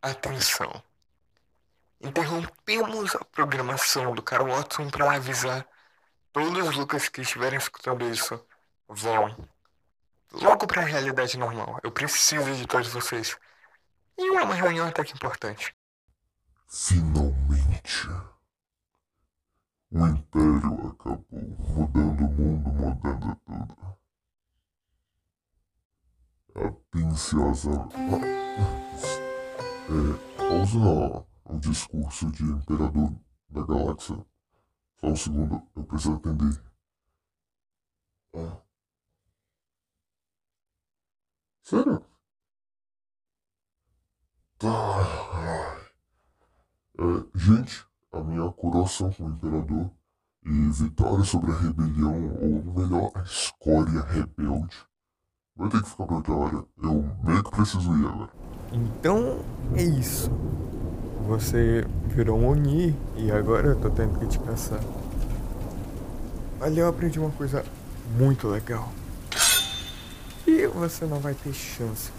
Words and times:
Atenção. 0.00 0.82
Interrompemos 2.00 3.14
a 3.16 3.24
programação 3.24 4.14
do 4.14 4.22
Carl 4.22 4.46
Watson 4.46 4.88
para 4.88 5.12
avisar 5.12 5.66
todos 6.32 6.68
os 6.68 6.76
Lucas 6.76 7.08
que 7.08 7.22
estiverem 7.22 7.58
escutando 7.58 8.08
isso. 8.08 8.40
Vão 8.88 9.48
logo 10.32 10.66
para 10.66 10.82
a 10.82 10.84
realidade 10.84 11.36
normal. 11.36 11.80
Eu 11.82 11.90
preciso 11.90 12.54
de 12.54 12.66
todos 12.66 12.88
vocês. 12.88 13.36
E 14.16 14.36
é 14.36 14.42
uma 14.42 14.54
reunião 14.54 14.86
até 14.86 15.04
que 15.04 15.12
importante. 15.12 15.74
Finalmente. 16.68 18.08
O 19.90 20.06
Império 20.06 20.90
acabou 20.90 21.26
mudando 21.70 22.20
o 22.20 22.30
mundo, 22.30 22.70
mudando 22.70 23.40
tudo. 23.46 23.98
A 26.54 26.70
pinciosa. 26.90 27.88
É, 29.88 30.36
pausa 30.36 31.26
o 31.46 31.58
discurso 31.58 32.30
de 32.30 32.42
Imperador 32.44 33.10
da 33.48 33.64
Galáxia. 33.64 34.22
Só 35.00 35.06
um 35.06 35.16
segundo, 35.16 35.62
eu 35.74 35.84
preciso 35.84 36.16
atender. 36.16 36.62
Ah. 38.34 38.60
Sério? 41.62 42.04
Tá. 44.58 45.78
É, 46.98 47.38
gente, 47.38 47.86
a 48.12 48.20
minha 48.22 48.52
coroação 48.52 49.10
com 49.12 49.24
o 49.24 49.30
Imperador 49.30 49.90
e 50.44 50.70
vitória 50.70 51.24
sobre 51.24 51.50
a 51.50 51.56
rebelião, 51.56 52.36
ou 52.36 52.62
melhor, 52.74 53.10
a 53.14 53.22
escória 53.22 54.02
rebelde, 54.02 54.76
vai 55.56 55.70
ter 55.70 55.82
que 55.82 55.88
ficar 55.88 56.06
pra 56.06 56.16
outra 56.16 56.34
hora. 56.34 56.66
Eu 56.76 57.02
meio 57.24 57.42
que 57.42 57.50
preciso 57.50 57.96
ir 57.96 58.06
agora. 58.06 58.47
Então 58.72 59.40
é 59.74 59.82
isso. 59.82 60.30
Você 61.26 61.86
virou 62.06 62.38
um 62.38 62.48
Oni 62.48 62.96
e 63.16 63.30
agora 63.30 63.68
eu 63.68 63.76
tô 63.76 63.90
tendo 63.90 64.18
que 64.18 64.26
te 64.26 64.38
caçar. 64.38 64.80
Ali 66.60 66.78
eu 66.78 66.88
aprendi 66.88 67.18
uma 67.18 67.30
coisa 67.30 67.64
muito 68.18 68.48
legal. 68.48 68.88
E 70.46 70.66
você 70.66 71.04
não 71.04 71.20
vai 71.20 71.34
ter 71.34 71.52
chance. 71.52 72.10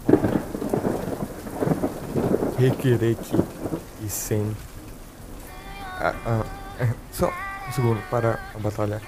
Requerer 2.58 3.16
que 3.16 3.36
e 4.02 4.08
sem. 4.08 4.56
Ah, 5.98 6.14
ah, 6.24 6.44
é, 6.78 6.88
só 7.12 7.30
um 7.68 7.72
segundo 7.72 8.00
para 8.08 8.38
a 8.54 8.58
batalha. 8.58 9.02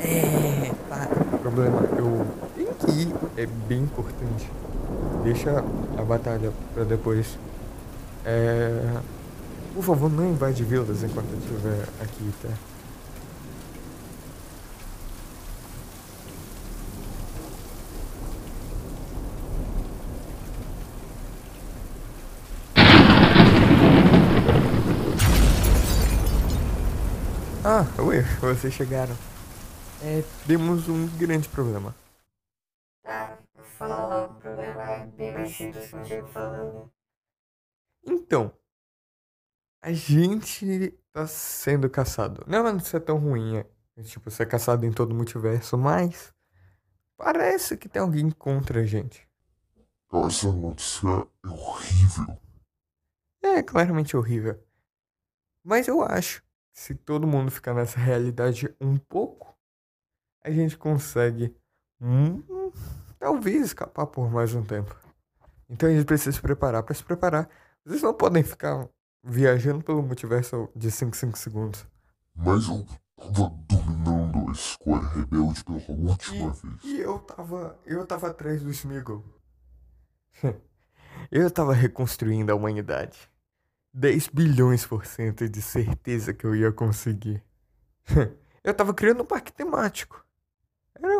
É, 0.00 0.72
tá. 0.88 1.08
Problema, 1.42 1.80
eu 1.98 2.26
tenho 2.54 2.74
que 2.74 2.90
ir. 2.90 3.23
É 3.36 3.46
bem 3.46 3.80
importante. 3.80 4.48
Deixa 5.24 5.64
a 5.98 6.02
batalha 6.02 6.52
pra 6.72 6.84
depois. 6.84 7.38
É. 8.24 9.00
Por 9.74 9.82
favor, 9.82 10.08
não 10.10 10.30
invade 10.30 10.62
vilas 10.62 11.02
enquanto 11.02 11.26
eu 11.32 11.38
estiver 11.38 11.82
aqui, 12.00 12.32
tá? 12.40 12.48
Ah, 27.66 27.86
oi, 27.98 28.22
vocês 28.40 28.72
chegaram. 28.74 29.16
É, 30.02 30.22
temos 30.46 30.88
um 30.88 31.08
grande 31.18 31.48
problema. 31.48 31.94
Tá, 33.04 33.38
fala 33.76 34.28
o 34.28 34.34
problema 34.40 34.82
é 34.82 35.06
bem 35.06 35.34
mais 35.34 35.54
simples 35.54 35.90
contigo 35.90 36.26
falando. 36.28 36.90
Então, 38.02 38.50
a 39.82 39.92
gente 39.92 40.90
tá 41.12 41.26
sendo 41.26 41.90
caçado. 41.90 42.42
Não 42.46 42.58
é 42.58 42.60
uma 42.62 42.72
notícia 42.72 42.98
tão 42.98 43.18
ruim, 43.18 43.58
é 43.58 44.02
tipo, 44.02 44.30
ser 44.30 44.46
caçado 44.46 44.86
em 44.86 44.90
todo 44.90 45.12
o 45.12 45.14
multiverso, 45.14 45.76
mas 45.76 46.32
parece 47.18 47.76
que 47.76 47.90
tem 47.90 48.00
alguém 48.00 48.30
contra 48.30 48.80
a 48.80 48.84
gente. 48.86 49.28
Essa 50.10 50.50
notícia 50.50 51.28
é 51.44 51.48
horrível. 51.48 52.40
É 53.42 53.62
claramente 53.62 54.16
horrível. 54.16 54.58
Mas 55.62 55.88
eu 55.88 56.00
acho 56.00 56.40
que 56.42 56.80
se 56.80 56.94
todo 56.94 57.26
mundo 57.26 57.50
ficar 57.50 57.74
nessa 57.74 57.98
realidade 57.98 58.74
um 58.80 58.96
pouco, 58.96 59.54
a 60.42 60.50
gente 60.50 60.78
consegue 60.78 61.54
hum, 62.04 62.70
talvez 63.18 63.66
escapar 63.66 64.06
por 64.06 64.30
mais 64.30 64.54
um 64.54 64.62
tempo. 64.62 64.94
Então 65.68 65.88
a 65.88 65.92
gente 65.92 66.04
precisa 66.04 66.32
se 66.32 66.40
preparar. 66.40 66.82
Para 66.82 66.94
se 66.94 67.02
preparar, 67.02 67.48
vocês 67.84 68.02
não 68.02 68.14
podem 68.14 68.42
ficar 68.42 68.88
viajando 69.22 69.82
pelo 69.82 70.02
multiverso 70.02 70.68
de 70.76 70.90
5 70.90 71.16
5 71.16 71.38
segundos. 71.38 71.86
Mas 72.36 72.68
eu 72.68 72.86
tava 73.16 73.52
dominando 73.68 74.48
a 74.48 74.52
escolha 74.52 75.02
rebelde 75.08 75.64
pela 75.64 75.78
última 75.88 76.50
vez. 76.50 76.84
E 76.84 77.00
eu 77.00 77.18
tava. 77.20 77.78
Eu 77.86 78.06
tava 78.06 78.28
atrás 78.28 78.62
do 78.62 78.70
Smeagol. 78.70 79.24
eu 81.30 81.50
tava 81.50 81.72
reconstruindo 81.72 82.52
a 82.52 82.54
humanidade. 82.54 83.30
10 83.92 84.28
bilhões 84.28 84.84
por 84.84 85.06
cento 85.06 85.48
de 85.48 85.62
certeza 85.62 86.34
que 86.34 86.44
eu 86.44 86.54
ia 86.54 86.72
conseguir. 86.72 87.42
eu 88.62 88.74
tava 88.74 88.92
criando 88.92 89.22
um 89.22 89.26
parque 89.26 89.52
temático. 89.52 90.23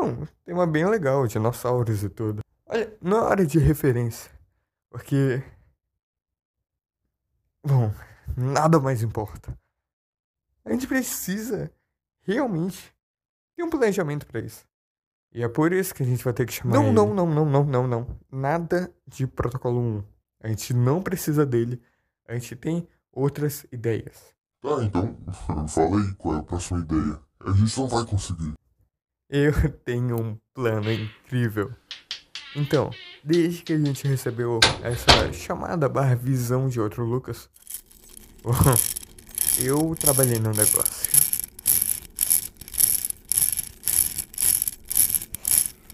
Era 0.07 0.23
um 0.23 0.27
tema 0.45 0.67
bem 0.67 0.87
legal, 0.87 1.27
dinossauros 1.27 2.03
e 2.03 2.09
tudo. 2.09 2.41
Olha, 2.67 2.97
não 3.01 3.19
é 3.19 3.21
hora 3.21 3.47
de 3.47 3.59
referência. 3.59 4.31
Porque. 4.91 5.43
Bom, 7.63 7.93
nada 8.37 8.79
mais 8.79 9.03
importa. 9.03 9.57
A 10.65 10.73
gente 10.73 10.87
precisa 10.87 11.71
realmente 12.23 12.95
ter 13.57 13.63
um 13.63 13.71
planejamento 13.71 14.27
pra 14.27 14.41
isso. 14.41 14.67
E 15.33 15.43
é 15.43 15.49
por 15.49 15.73
isso 15.73 15.95
que 15.95 16.03
a 16.03 16.07
gente 16.07 16.23
vai 16.23 16.33
ter 16.33 16.47
que 16.47 16.53
chamar. 16.53 16.75
Não, 16.75 16.85
ele. 16.85 16.93
não, 16.93 17.15
não, 17.15 17.27
não, 17.27 17.45
não, 17.45 17.65
não, 17.65 17.87
não. 17.87 18.07
Nada 18.31 18.93
de 19.07 19.27
protocolo 19.27 19.81
1. 19.81 20.05
A 20.41 20.49
gente 20.49 20.73
não 20.73 21.03
precisa 21.03 21.45
dele. 21.45 21.83
A 22.27 22.35
gente 22.35 22.55
tem 22.55 22.87
outras 23.13 23.67
ideias. 23.73 24.35
Tá, 24.61 24.83
então, 24.83 25.17
fala 25.69 26.01
aí 26.01 26.15
qual 26.15 26.37
é 26.37 26.39
a 26.39 26.43
próxima 26.43 26.81
ideia. 26.81 27.21
A 27.41 27.53
gente 27.53 27.79
não 27.79 27.89
vai 27.89 28.05
conseguir. 28.05 28.55
Eu 29.37 29.53
tenho 29.85 30.15
um 30.15 30.39
plano 30.55 30.93
incrível. 30.93 31.73
Então, 32.55 32.93
desde 33.25 33.65
que 33.65 33.73
a 33.73 33.79
gente 33.79 34.07
recebeu 34.07 34.61
essa 34.81 35.33
chamada 35.33 35.89
barra 35.89 36.15
visão 36.15 36.69
de 36.69 36.81
outro 36.81 37.05
Lucas, 37.05 37.51
eu 39.59 39.93
trabalhei 39.97 40.39
no 40.39 40.53
negócio. 40.53 41.11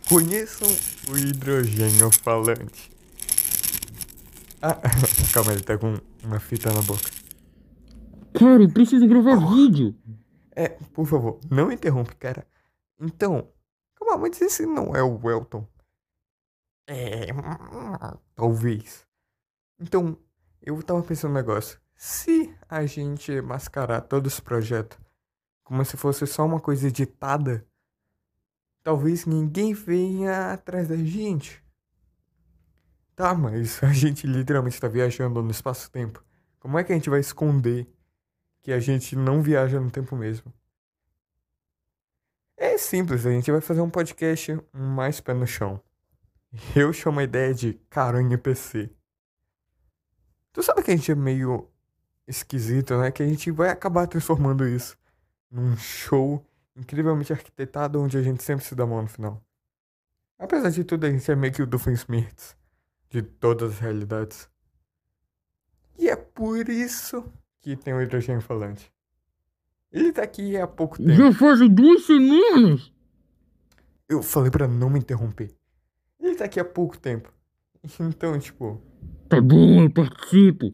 Conheçam 0.06 0.69
o 1.09 1.17
hidrogênio 1.17 2.11
falante. 2.11 2.91
Ah, 4.61 4.77
calma, 5.33 5.53
ele 5.53 5.62
tá 5.62 5.79
com 5.79 5.97
uma 6.23 6.39
fita 6.39 6.71
na 6.75 6.83
boca. 6.83 7.11
Cara, 8.34 8.62
eu 8.62 8.69
preciso 8.69 9.09
gravar 9.09 9.37
vídeo. 9.55 9.95
É, 10.55 10.69
por 10.93 11.06
favor, 11.06 11.41
não 11.50 11.73
interrompe, 11.73 12.15
cara. 12.17 12.50
Então, 13.00 13.50
calma, 13.94 14.19
mas 14.19 14.41
esse 14.43 14.66
não 14.66 14.94
é 14.94 15.03
o 15.03 15.19
Welton. 15.25 15.66
É, 16.87 17.28
talvez. 18.34 19.06
Então, 19.78 20.19
eu 20.61 20.83
tava 20.83 21.03
pensando 21.03 21.31
um 21.31 21.34
negócio. 21.34 21.81
Se 21.94 22.55
a 22.69 22.84
gente 22.84 23.41
mascarar 23.41 24.03
todo 24.03 24.27
esse 24.27 24.43
projeto 24.43 25.00
como 25.65 25.84
se 25.84 25.97
fosse 25.97 26.27
só 26.27 26.44
uma 26.44 26.61
coisa 26.61 26.88
editada, 26.88 27.65
talvez 28.82 29.25
ninguém 29.25 29.73
venha 29.73 30.52
atrás 30.52 30.88
da 30.88 30.97
gente. 30.97 31.64
Tá, 33.14 33.32
mas 33.35 33.82
a 33.82 33.93
gente 33.93 34.26
literalmente 34.26 34.81
tá 34.81 34.88
viajando 34.88 35.43
no 35.43 35.50
espaço-tempo. 35.50 36.25
Como 36.58 36.79
é 36.79 36.85
que 36.85 36.93
a 36.93 36.97
gente 36.97 37.08
vai 37.08 37.20
esconder 37.20 37.88
que 38.62 38.73
a 38.73 38.81
gente 38.81 39.14
não 39.17 39.41
viaja 39.41 39.81
no 39.81 39.91
tempo 39.91 40.17
mesmo? 40.17 40.52
É 42.62 42.77
simples, 42.77 43.25
a 43.25 43.31
gente 43.31 43.51
vai 43.51 43.62
fazer 43.62 43.81
um 43.81 43.89
podcast 43.89 44.61
mais 44.71 45.19
pé 45.19 45.33
no 45.33 45.47
chão. 45.47 45.81
Eu 46.77 46.93
chamo 46.93 47.19
a 47.19 47.23
ideia 47.23 47.55
de 47.55 47.73
caranha 47.89 48.37
PC. 48.37 48.91
Tu 50.53 50.62
sabe 50.62 50.83
que 50.83 50.91
a 50.91 50.95
gente 50.95 51.11
é 51.11 51.15
meio 51.15 51.71
esquisito, 52.29 52.99
né? 52.99 53.11
Que 53.11 53.23
a 53.23 53.27
gente 53.27 53.51
vai 53.51 53.71
acabar 53.71 54.07
transformando 54.07 54.69
isso 54.69 54.99
num 55.51 55.75
show 55.75 56.45
incrivelmente 56.77 57.33
arquitetado 57.33 57.99
onde 57.99 58.19
a 58.19 58.23
gente 58.23 58.43
sempre 58.43 58.62
se 58.62 58.75
dá 58.75 58.85
mão 58.85 59.01
no 59.01 59.09
final. 59.09 59.43
Apesar 60.39 60.69
de 60.69 60.85
tudo, 60.85 61.07
a 61.07 61.11
gente 61.11 61.31
é 61.31 61.35
meio 61.35 61.55
que 61.55 61.62
o 61.62 61.67
Doofenshmirtz 61.67 62.55
de 63.09 63.23
todas 63.23 63.73
as 63.73 63.79
realidades. 63.79 64.51
E 65.99 66.11
é 66.11 66.17
por 66.17 66.69
isso 66.69 67.25
que 67.59 67.75
tem 67.75 67.95
o 67.95 68.03
hidrogênio 68.03 68.43
falante. 68.43 68.93
Ele 69.92 70.12
tá 70.12 70.22
aqui 70.22 70.56
há 70.56 70.66
pouco 70.66 70.96
tempo. 70.98 71.10
Já 71.10 71.32
fazem 71.32 71.69
duas 71.72 72.04
semanas. 72.06 72.92
Eu 74.08 74.22
falei 74.22 74.50
pra 74.50 74.66
não 74.69 74.88
me 74.90 74.98
interromper. 74.98 75.54
Ele 76.20 76.34
tá 76.37 76.44
aqui 76.44 76.60
há 76.60 76.64
pouco 76.64 76.98
tempo. 76.98 77.32
Então, 78.00 78.38
tipo, 78.38 78.81
Tá 79.28 79.40
bom, 79.40 79.82
eu 79.84 79.90
participo. 79.90 80.72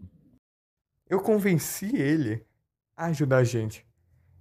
eu 1.08 1.20
convenci 1.20 1.94
ele 1.96 2.44
a 2.96 3.06
ajudar 3.06 3.38
a 3.38 3.44
gente. 3.44 3.86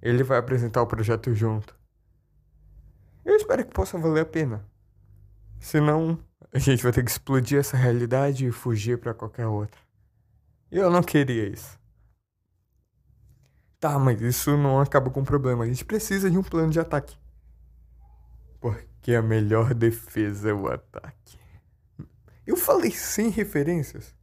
Ele 0.01 0.24
vai 0.24 0.38
apresentar 0.38 0.81
o 0.81 0.88
projeto 0.88 1.33
junto. 1.33 1.77
Eu 3.24 3.36
espero 3.36 3.66
que 3.66 3.74
possa 3.74 3.98
valer 3.98 4.22
a 4.22 4.25
pena. 4.25 4.66
Senão, 5.60 6.18
a 6.54 6.60
gente 6.60 6.83
vai 6.83 6.92
ter 6.92 7.04
que 7.04 7.10
explodir 7.12 7.60
essa 7.60 7.75
realidade 7.77 8.45
e 8.45 8.51
fugir 8.51 8.98
pra 9.00 9.13
qualquer 9.13 9.48
outra. 9.48 9.80
Eu 10.72 10.89
não 10.92 11.01
queria 11.01 11.48
isso. 11.48 11.80
Tá, 13.80 14.00
mas 14.00 14.22
isso 14.22 14.57
não 14.57 14.80
acaba 14.80 15.10
com 15.12 15.22
o 15.22 15.25
problema. 15.25 15.63
A 15.63 15.68
gente 15.68 15.86
precisa 15.86 16.30
de 16.30 16.38
um 16.38 16.44
plano 16.44 16.72
de 16.72 16.80
ataque. 16.80 17.18
Porque 18.60 19.13
a 19.13 19.22
melhor 19.22 19.74
defesa 19.74 20.50
é 20.50 20.54
o 20.54 20.68
ataque. 20.68 21.38
Eu 22.45 22.56
falei 22.57 22.92
sem 22.92 23.30
referências. 23.30 24.13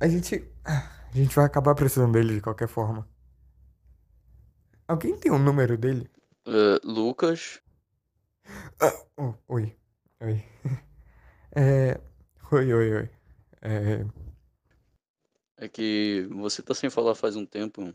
A 0.00 0.08
gente. 0.08 0.44
ah, 0.64 0.90
A 1.12 1.16
gente 1.16 1.34
vai 1.34 1.44
acabar 1.44 1.74
precisando 1.74 2.12
dele 2.12 2.34
de 2.34 2.40
qualquer 2.40 2.68
forma. 2.68 3.06
Alguém 4.88 5.16
tem 5.16 5.32
o 5.32 5.38
número 5.38 5.78
dele? 5.78 6.10
É, 6.46 6.80
Lucas, 6.84 7.60
Ah, 8.80 8.92
oh, 9.16 9.34
oi. 9.48 9.76
Oi. 10.20 10.44
É. 11.56 12.00
Oi, 12.52 12.72
oi, 12.72 12.92
oi. 12.94 13.10
É. 13.62 14.04
é 15.60 15.68
que 15.68 16.26
você 16.30 16.62
tá 16.62 16.74
sem 16.74 16.88
falar 16.88 17.14
faz 17.14 17.36
um 17.36 17.44
tempo. 17.44 17.94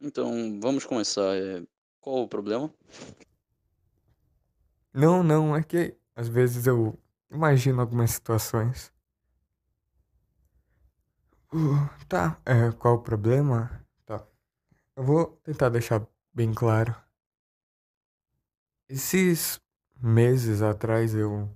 Então, 0.00 0.60
vamos 0.60 0.84
começar. 0.84 1.34
É, 1.34 1.62
qual 2.00 2.22
o 2.22 2.28
problema? 2.28 2.72
Não, 4.92 5.22
não, 5.22 5.56
é 5.56 5.62
que 5.62 5.96
às 6.14 6.28
vezes 6.28 6.66
eu 6.66 6.96
imagino 7.30 7.80
algumas 7.80 8.10
situações. 8.10 8.92
Uh, 11.52 11.88
tá, 12.06 12.38
é, 12.44 12.70
qual 12.72 12.96
o 12.96 13.02
problema? 13.02 13.82
Tá. 14.04 14.22
Eu 14.94 15.02
vou 15.02 15.26
tentar 15.42 15.70
deixar 15.70 16.06
bem 16.34 16.52
claro. 16.52 16.94
Esses 18.86 19.58
meses 20.00 20.60
atrás 20.60 21.14
eu. 21.14 21.48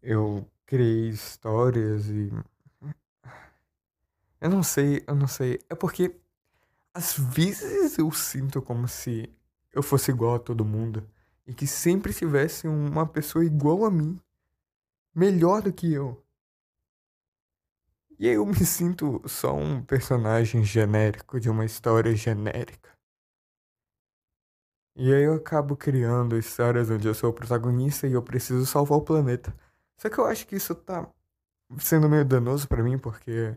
Eu 0.00 0.50
criei 0.64 1.10
histórias 1.10 2.06
e. 2.08 2.30
Eu 4.40 4.50
não 4.50 4.62
sei, 4.62 5.04
eu 5.06 5.14
não 5.14 5.28
sei. 5.28 5.60
É 5.68 5.74
porque. 5.74 6.14
Às 6.94 7.16
vezes 7.16 7.98
eu 7.98 8.10
sinto 8.10 8.60
como 8.60 8.88
se 8.88 9.32
eu 9.72 9.82
fosse 9.82 10.10
igual 10.10 10.36
a 10.36 10.38
todo 10.38 10.64
mundo 10.64 11.08
e 11.46 11.54
que 11.54 11.66
sempre 11.66 12.12
tivesse 12.12 12.66
uma 12.66 13.06
pessoa 13.06 13.44
igual 13.44 13.84
a 13.84 13.90
mim, 13.90 14.18
melhor 15.14 15.62
do 15.62 15.72
que 15.72 15.92
eu. 15.92 16.22
E 18.18 18.28
aí 18.28 18.34
eu 18.34 18.44
me 18.44 18.66
sinto 18.66 19.22
só 19.28 19.54
um 19.54 19.82
personagem 19.82 20.64
genérico 20.64 21.38
de 21.38 21.48
uma 21.48 21.64
história 21.64 22.14
genérica. 22.16 22.90
E 24.96 25.14
aí 25.14 25.22
eu 25.22 25.34
acabo 25.34 25.76
criando 25.76 26.36
histórias 26.36 26.90
onde 26.90 27.06
eu 27.06 27.14
sou 27.14 27.30
o 27.30 27.32
protagonista 27.32 28.08
e 28.08 28.12
eu 28.12 28.22
preciso 28.22 28.66
salvar 28.66 28.98
o 28.98 29.02
planeta. 29.02 29.54
Só 29.96 30.10
que 30.10 30.18
eu 30.18 30.26
acho 30.26 30.46
que 30.46 30.56
isso 30.56 30.74
tá 30.74 31.08
sendo 31.78 32.08
meio 32.08 32.24
danoso 32.24 32.66
pra 32.66 32.82
mim 32.82 32.98
porque 32.98 33.56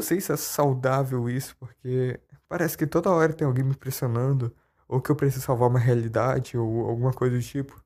não 0.00 0.06
sei 0.06 0.18
se 0.18 0.32
é 0.32 0.36
saudável 0.36 1.28
isso, 1.28 1.54
porque 1.58 2.18
parece 2.48 2.76
que 2.76 2.86
toda 2.86 3.10
hora 3.10 3.34
tem 3.34 3.46
alguém 3.46 3.62
me 3.62 3.76
pressionando 3.76 4.50
ou 4.88 4.98
que 4.98 5.10
eu 5.10 5.14
preciso 5.14 5.44
salvar 5.44 5.68
uma 5.68 5.78
realidade, 5.78 6.56
ou 6.56 6.88
alguma 6.88 7.12
coisa 7.12 7.36
do 7.36 7.42
tipo. 7.42 7.84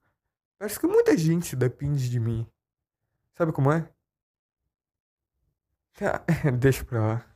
Parece 0.56 0.78
que 0.78 0.87
muita 0.87 1.16
gente 1.19 1.56
depende 1.56 2.08
de 2.08 2.20
mim. 2.20 2.46
Sabe 3.32 3.50
como 3.50 3.72
é? 3.72 3.88
Tá, 5.94 6.22
deixa 6.56 6.84
pra 6.84 7.00
lá. 7.00 7.26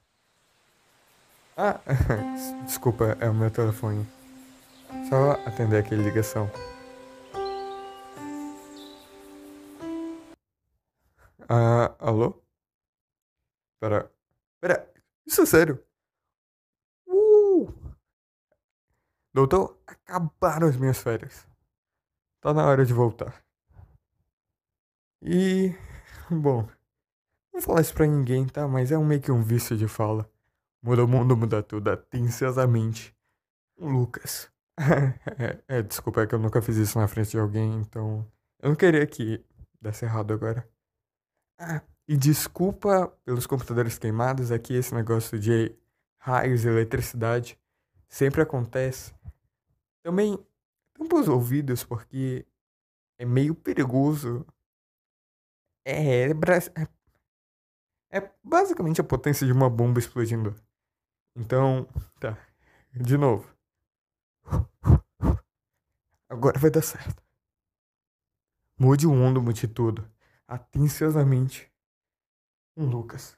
Ah, 1.56 1.80
desculpa, 2.64 3.16
é 3.20 3.28
o 3.28 3.34
meu 3.34 3.50
telefone. 3.50 4.06
Só 5.08 5.32
atender 5.44 5.78
aquele 5.78 6.04
ligação. 6.04 6.48
Ah, 11.48 11.96
alô? 11.98 12.40
Pera, 13.80 14.10
pera, 14.60 14.92
isso 15.26 15.42
é 15.42 15.46
sério? 15.46 15.84
Uh! 17.06 17.72
Doutor, 19.32 19.78
acabaram 19.86 20.68
as 20.68 20.76
minhas 20.76 20.98
férias. 20.98 21.46
Tá 22.40 22.54
na 22.54 22.66
hora 22.66 22.84
de 22.84 22.92
voltar. 22.92 23.44
E. 25.22 25.74
Bom. 26.30 26.68
Não 27.52 27.60
falar 27.60 27.80
isso 27.80 27.94
pra 27.94 28.06
ninguém, 28.06 28.46
tá? 28.46 28.68
Mas 28.68 28.92
é 28.92 28.98
um 28.98 29.04
meio 29.04 29.20
que 29.20 29.32
um 29.32 29.42
vício 29.42 29.76
de 29.76 29.88
fala. 29.88 30.30
Muda 30.82 31.04
o 31.04 31.08
mundo, 31.08 31.36
muda 31.36 31.62
tudo, 31.62 31.90
atenciosamente. 31.90 33.16
Lucas. 33.76 34.50
é, 35.68 35.82
desculpa, 35.82 36.22
é 36.22 36.26
que 36.26 36.34
eu 36.34 36.38
nunca 36.38 36.62
fiz 36.62 36.76
isso 36.76 36.98
na 36.98 37.08
frente 37.08 37.30
de 37.30 37.38
alguém, 37.38 37.80
então. 37.80 38.26
Eu 38.60 38.70
não 38.70 38.76
queria 38.76 39.06
que 39.06 39.44
desse 39.80 40.04
errado 40.04 40.32
agora. 40.32 40.68
Ah, 41.58 41.82
e 42.08 42.16
desculpa 42.16 43.08
pelos 43.22 43.46
computadores 43.46 43.98
queimados, 43.98 44.50
aqui 44.50 44.72
esse 44.72 44.94
negócio 44.94 45.38
de 45.38 45.76
raios 46.16 46.64
e 46.64 46.68
eletricidade 46.68 47.60
sempre 48.08 48.40
acontece. 48.40 49.14
Também 50.02 50.42
tampa 50.94 51.16
os 51.16 51.28
ouvidos 51.28 51.84
porque 51.84 52.46
é 53.18 53.26
meio 53.26 53.54
perigoso. 53.54 54.46
É, 55.84 56.22
é, 56.22 56.30
é, 56.30 58.18
é 58.18 58.32
basicamente 58.42 59.02
a 59.02 59.04
potência 59.04 59.46
de 59.46 59.52
uma 59.52 59.68
bomba 59.68 59.98
explodindo. 59.98 60.54
Então, 61.36 61.86
tá. 62.18 62.38
De 62.90 63.18
novo. 63.18 63.54
Agora 66.26 66.58
vai 66.58 66.70
dar 66.70 66.82
certo. 66.82 67.22
Mude 68.78 69.06
o 69.06 69.14
mundo, 69.14 69.42
mude 69.42 69.68
tudo. 69.68 70.10
Atenciosamente. 70.46 71.70
Um 72.78 72.90
Lucas. 72.90 73.36